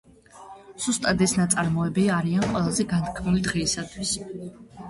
ზუსტად 0.85 1.21
ეს 1.25 1.35
ნაწარმოებები 1.41 2.07
არიან 2.15 2.47
ყველაზე 2.57 2.87
განთქმული 2.95 3.45
დღეისათვის. 3.49 4.17